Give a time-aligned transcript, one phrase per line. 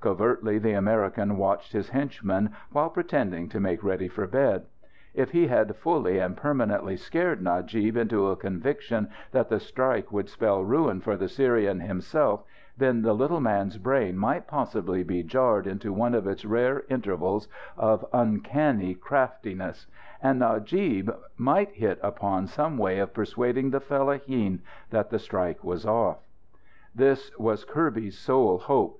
[0.00, 4.64] Covertly the American watched his henchman while pretending to make ready for bed.
[5.12, 10.30] If he had fully and permanently scared Najib into a conviction that the strike would
[10.30, 12.44] spell ruin for the Syrian himself,
[12.78, 17.46] then the little man's brain might possibly be jarred into one of its rare intervals
[17.76, 19.86] of uncanny craftiness;
[20.22, 25.84] and Najib might hit upon some way of persuading the fellaheen that the strike was
[25.84, 26.26] off.
[26.94, 28.98] This was Kirby's sole hope.